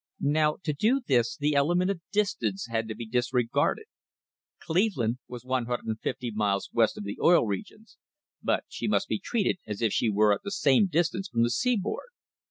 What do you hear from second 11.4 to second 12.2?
the seaboard.